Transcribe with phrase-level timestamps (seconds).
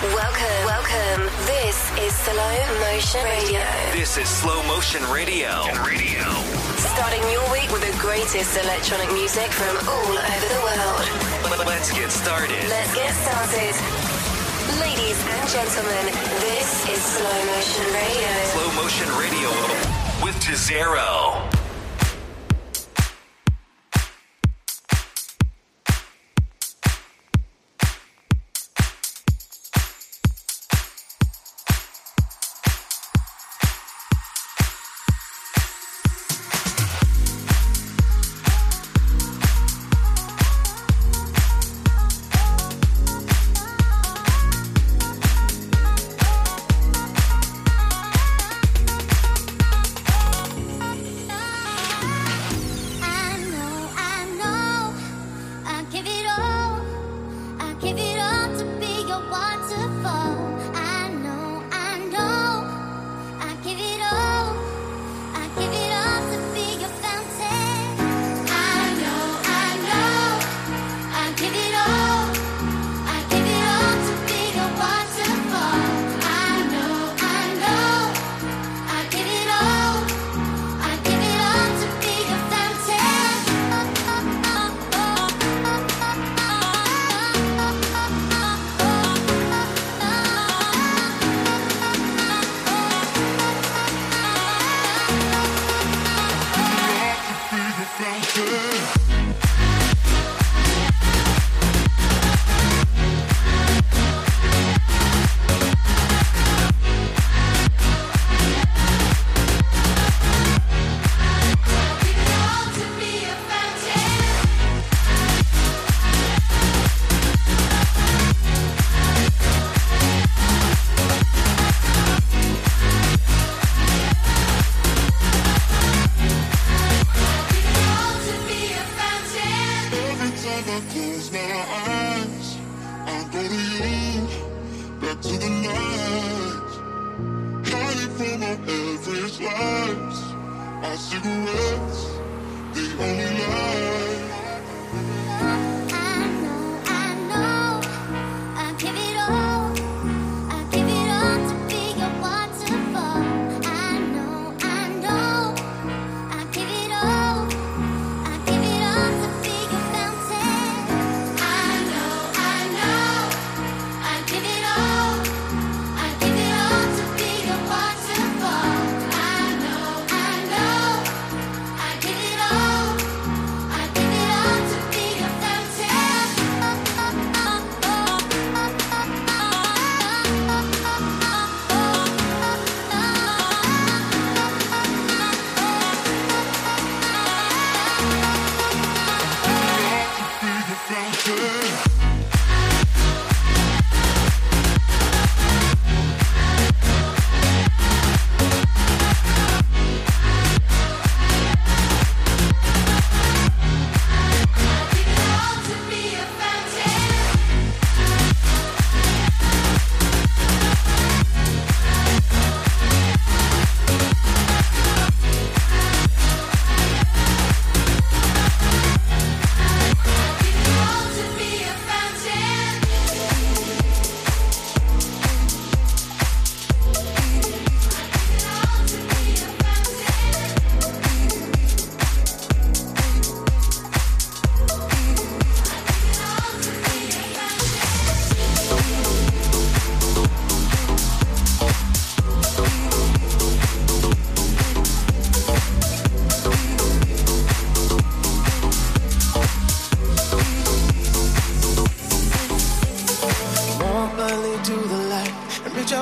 [0.00, 1.26] Welcome, welcome.
[1.44, 3.58] This is Slow Motion Radio.
[3.90, 5.50] This is Slow Motion Radio.
[5.82, 6.22] Radio.
[6.78, 11.66] Starting your week with the greatest electronic music from all over the world.
[11.66, 12.62] Let's get started.
[12.68, 13.74] Let's get started.
[14.78, 16.14] Ladies and gentlemen,
[16.46, 18.30] this is Slow Motion Radio.
[18.54, 19.50] Slow Motion Radio
[20.22, 21.57] with Tizero.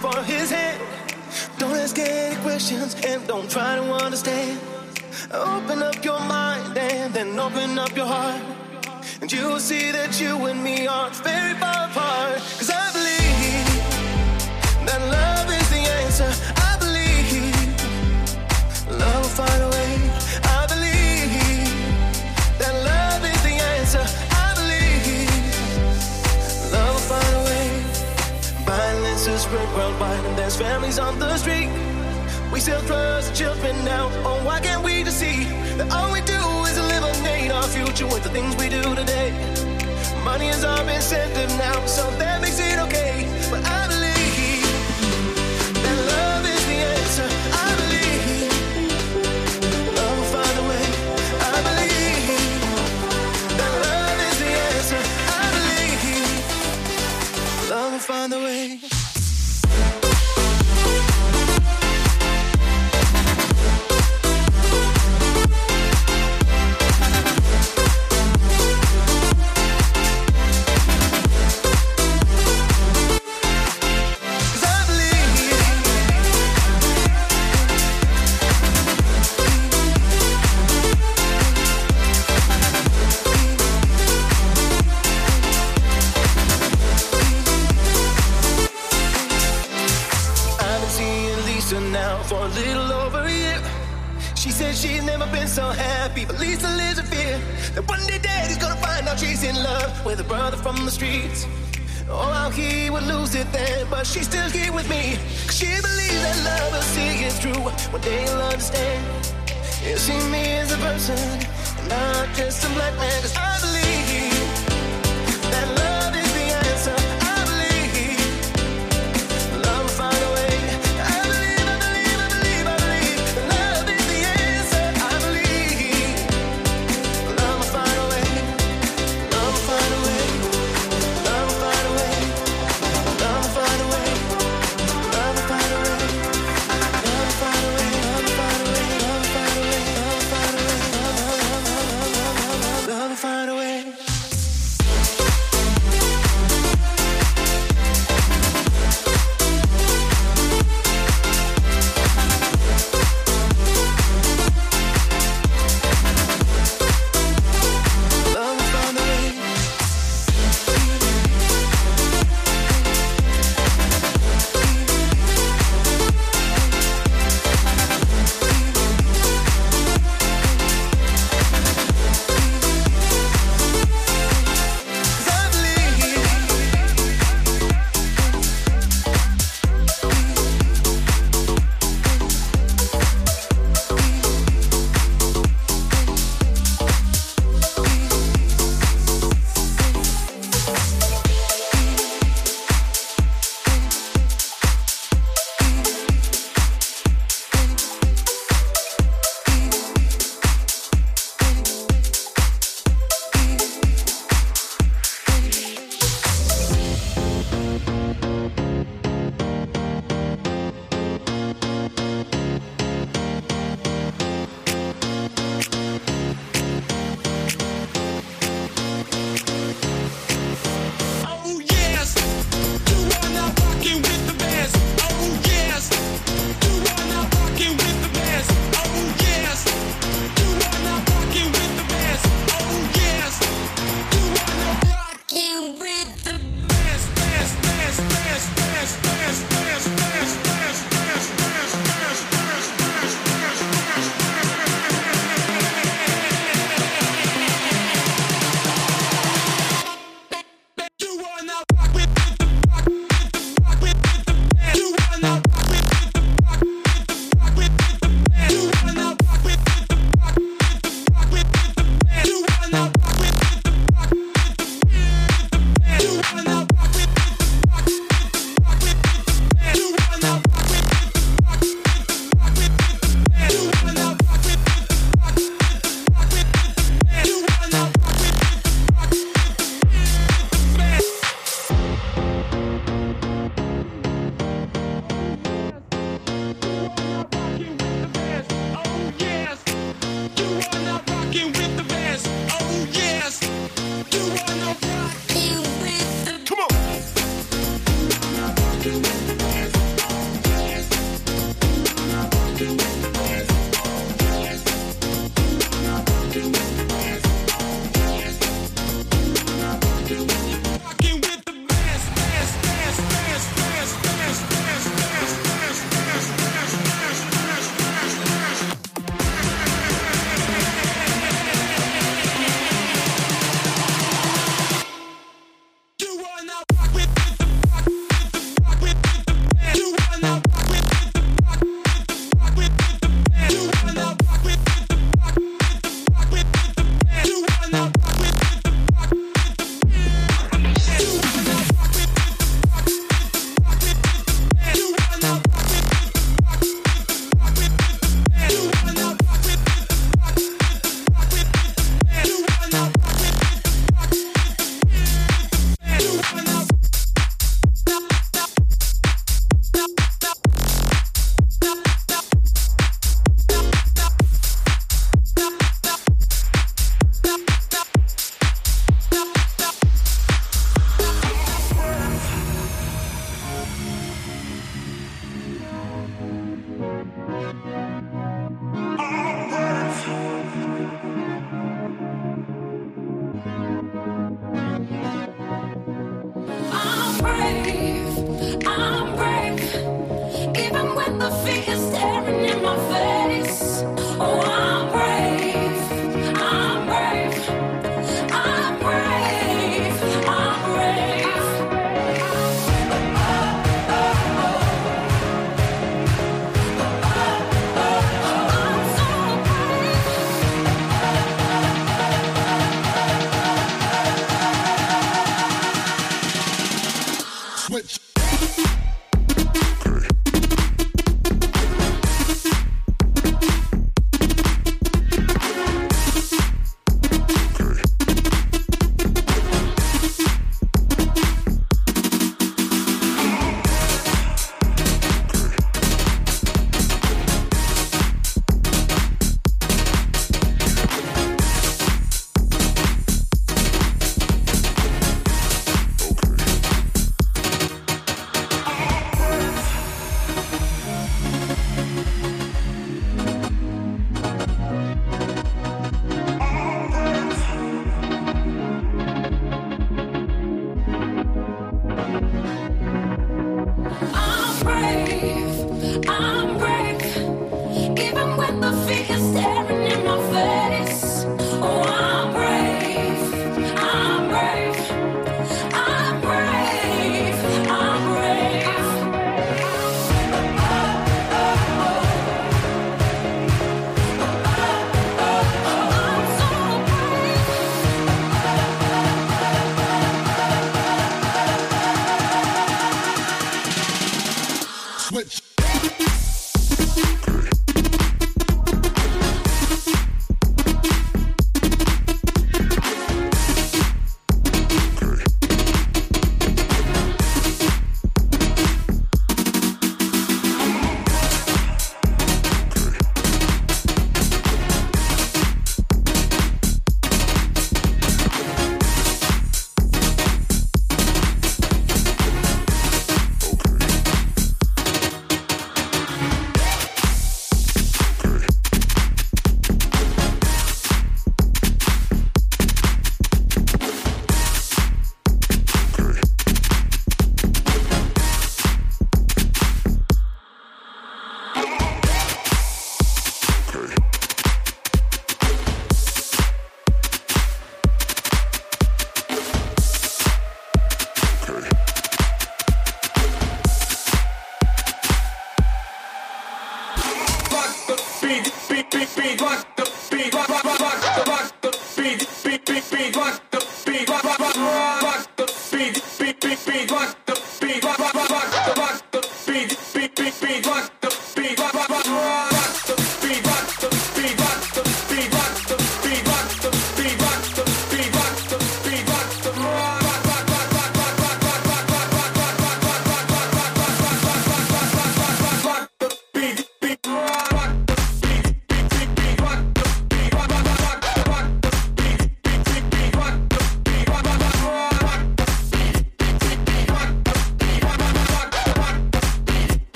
[0.00, 0.80] for his hand.
[1.58, 4.60] Don't ask any questions and don't try to understand.
[5.32, 8.40] Open up your mind and then open up your heart.
[9.20, 12.40] And you will see that you and me aren't very far apart.
[30.48, 31.68] There's families on the street.
[32.50, 34.08] We sell drugs to children now.
[34.24, 35.44] Oh, why can't we just see
[35.76, 39.30] that all we do is eliminate our future with the things we do today?
[40.24, 43.28] Money is our incentive now, so that makes it okay.
[43.50, 44.64] But I believe
[45.84, 47.28] that love is the answer.
[47.52, 48.48] I believe
[50.00, 50.86] love will find a way.
[51.52, 52.24] I believe
[53.60, 55.02] that love is the answer.
[55.28, 56.08] I believe
[57.68, 58.80] love will find a way.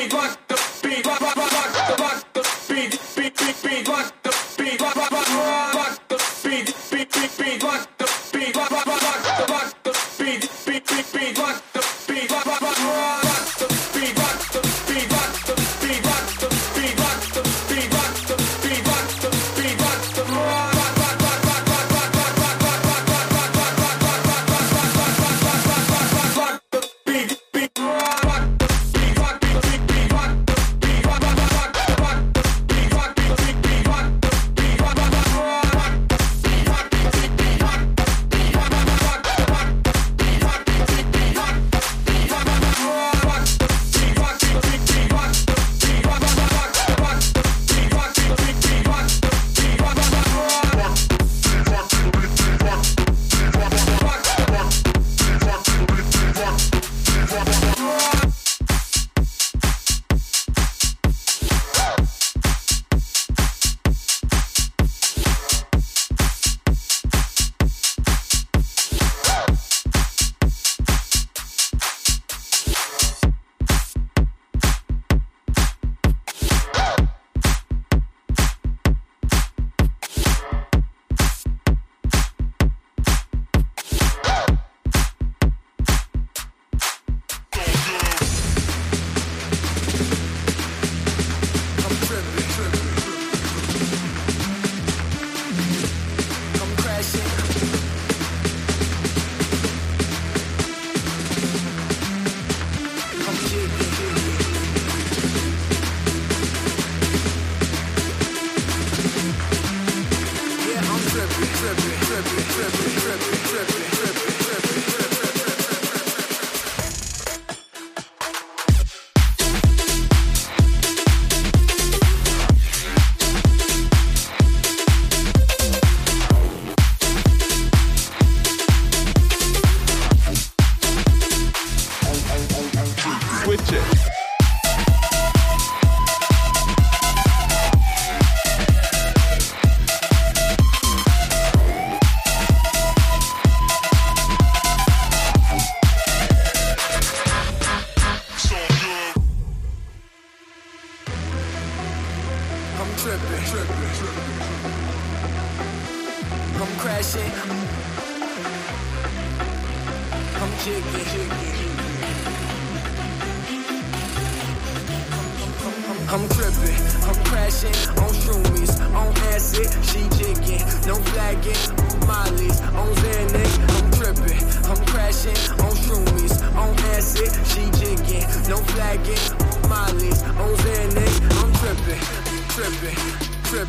[0.00, 0.39] money, rock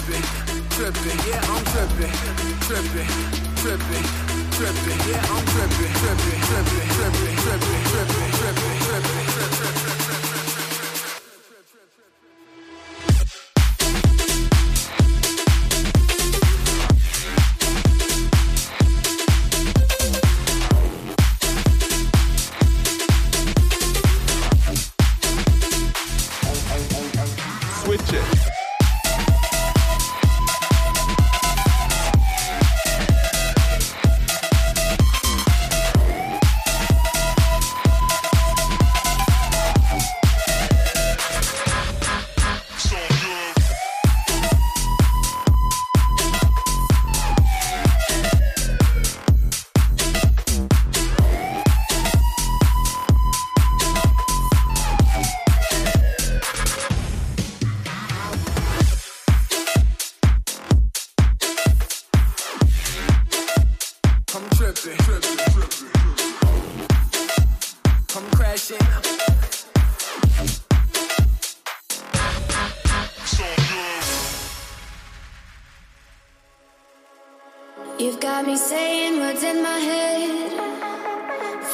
[0.06, 0.24] tripping,
[0.70, 2.14] tripping, yeah, I'm tripping,
[2.62, 3.10] tripping,
[3.58, 4.06] tripping,
[4.52, 8.41] tripping, yeah, I'm tripping, tripping, tripping, tripping, tripping, tripping.
[64.84, 64.98] You've
[78.20, 80.52] got me saying words in my head,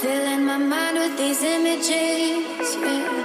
[0.02, 3.17] filling my mind with these images.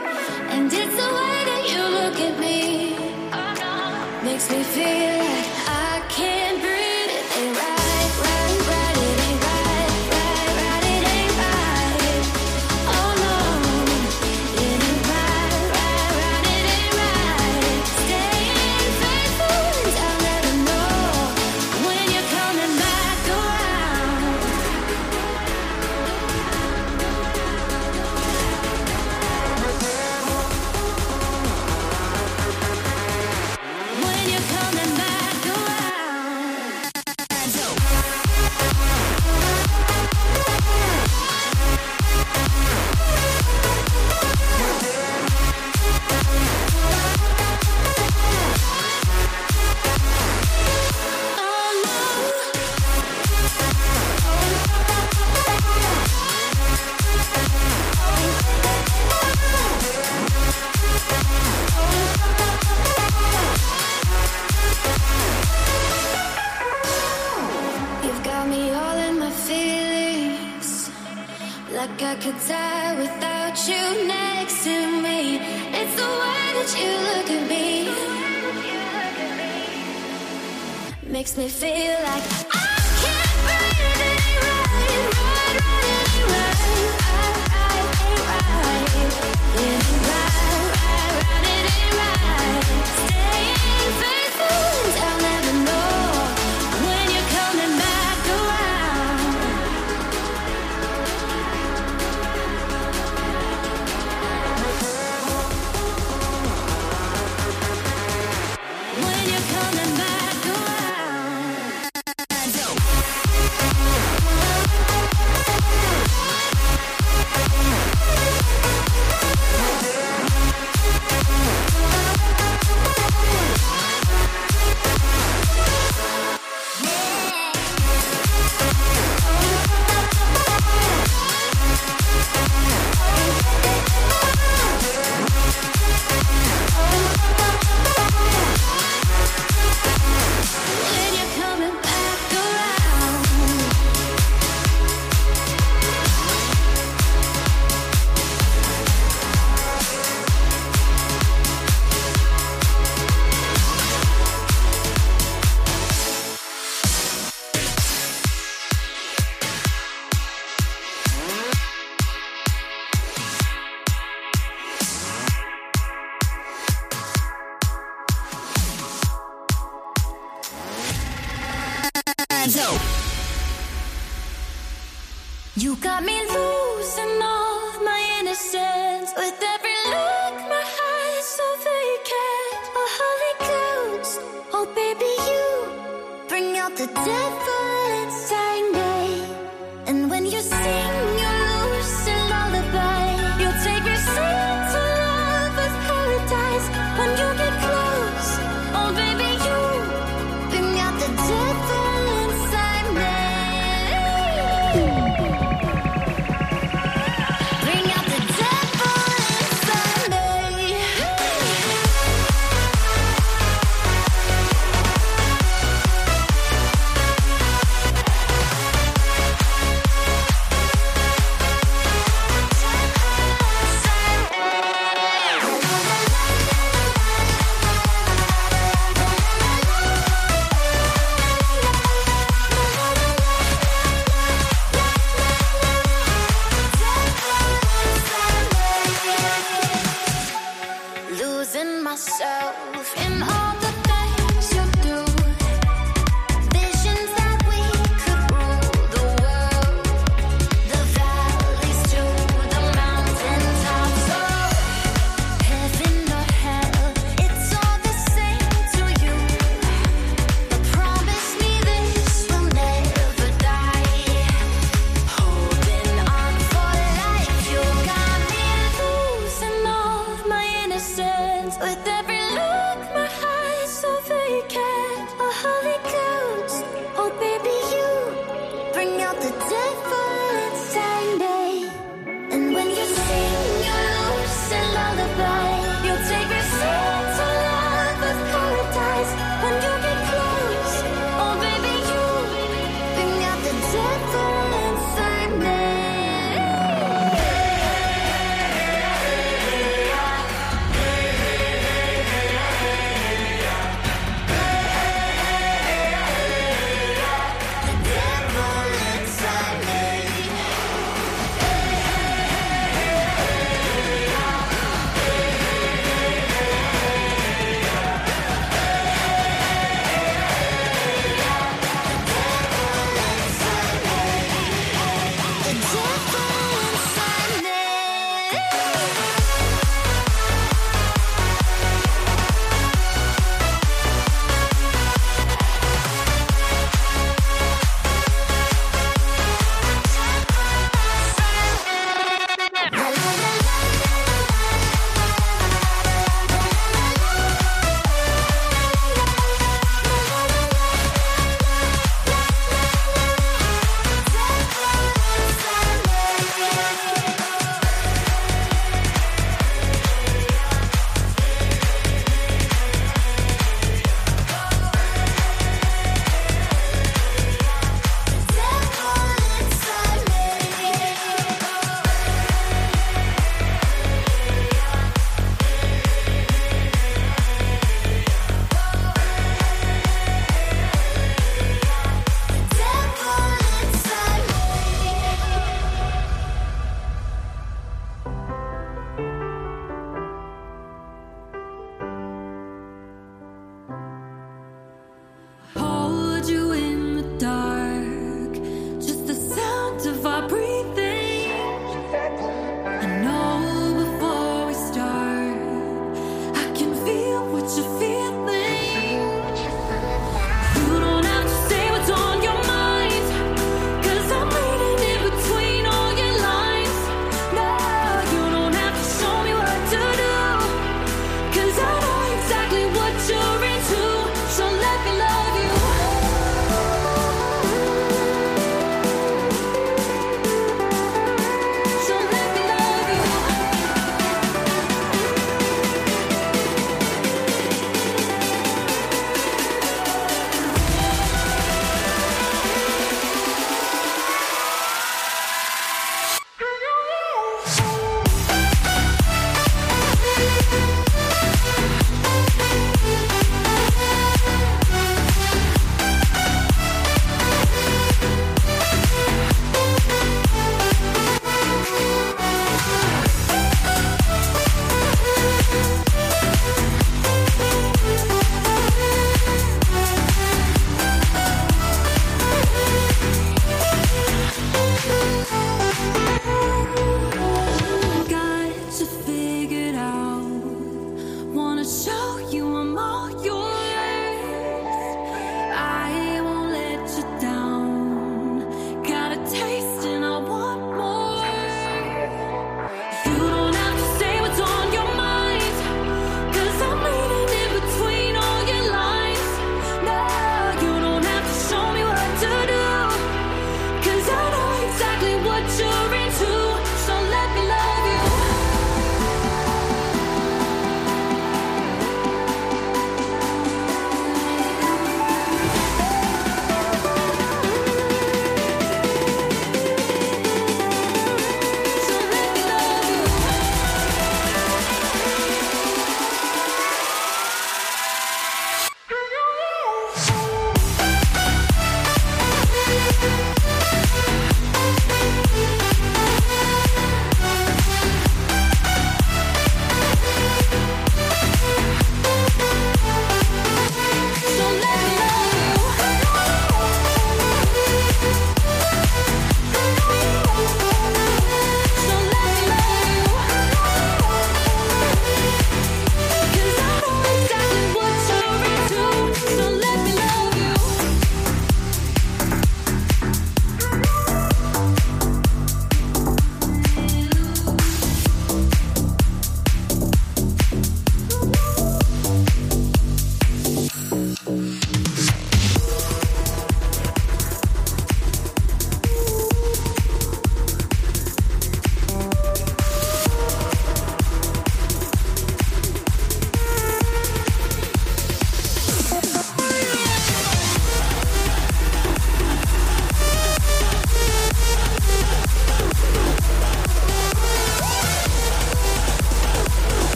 [175.62, 182.86] You got me losing all my innocence with every look, my eyes so vacant, a
[182.98, 184.20] holy ghost.
[184.52, 187.41] Oh baby, you bring out the devil.